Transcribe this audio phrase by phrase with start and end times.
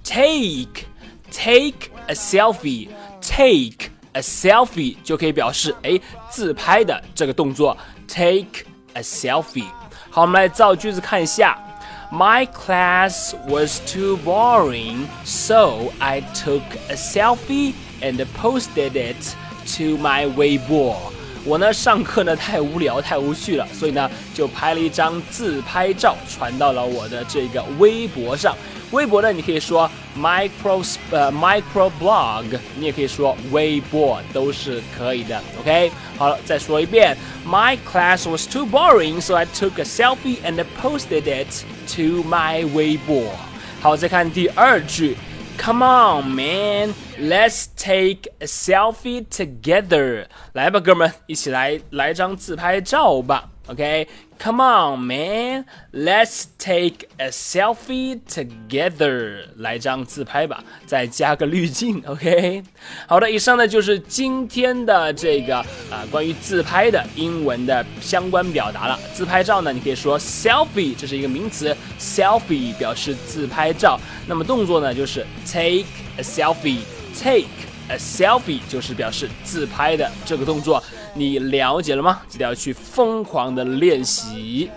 [0.03, 0.83] take
[1.31, 2.89] take a selfie
[3.21, 3.86] take。
[4.16, 5.98] a selfie 就可以表示哎
[6.30, 7.76] 自拍的这个动作，
[8.06, 9.66] take a selfie。
[10.10, 11.58] 好，我们来造句子看一下。
[12.10, 19.34] My class was too boring, so I took a selfie and posted it
[19.76, 20.96] to my Weibo。
[21.47, 28.53] 我呢上课呢太无聊太无趣了，所以呢就拍了一张自拍照传到了我的这个微博上。
[28.91, 29.89] 微博呢，你可以说
[30.19, 32.43] micros 呃 micro blog，
[32.75, 35.41] 你也可以说微博，都是可以的。
[35.61, 37.15] OK，好了，再说一遍
[37.47, 41.63] ，My class was too boring, so I took a selfie and posted it
[41.95, 43.23] to my 微博。
[43.81, 45.15] 好，再看第二句
[45.57, 50.27] ，Come on, man, let's take a selfie together。
[50.53, 53.49] 来吧，哥们，一起来来张自拍照吧。
[53.67, 54.07] OK。
[54.39, 59.45] Come on, man, let's take a selfie together.
[59.57, 62.03] 来张自拍吧，再加个滤镜。
[62.05, 62.61] OK，
[63.07, 65.57] 好的，以上呢就是今天的这个
[65.89, 68.99] 啊关于自拍的英文的相关表达了。
[69.11, 73.99] 自拍照呢，你可以说 selfie，这是一个名词，selfie 表示自拍照。
[74.27, 77.47] 那么动作呢，就是 take a selfie，take
[77.89, 80.83] a selfie 就是表示自拍的这个动作。
[81.13, 82.21] 你了解了吗？
[82.27, 84.69] 记得要去疯狂的练习。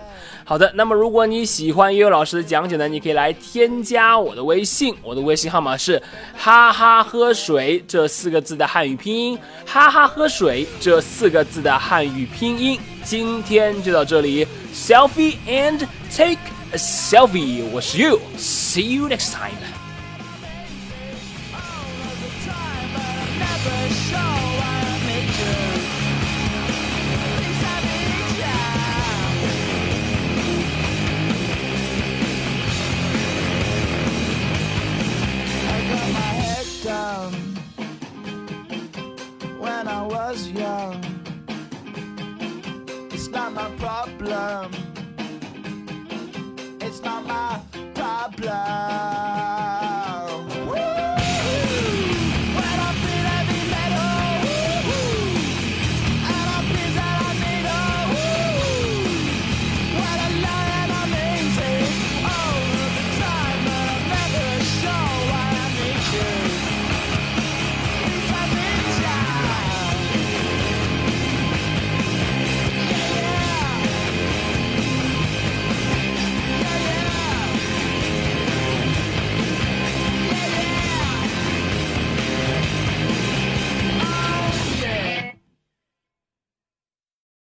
[0.44, 6.03] 好的，那么如果你喜欢悠悠老师的讲解呢，你可以来添加我的微信，我的微信号码是
[6.37, 12.81] 哈哈喝水这四个字的汉语拼音，哈哈喝水这四个字的汉语拼音。
[13.04, 14.44] 今天就到这里
[14.75, 16.41] ，selfie and take
[16.72, 19.90] a selfie，我是 you，see you next time。
[43.21, 44.73] It's not my problem.
[46.81, 47.50] It's not my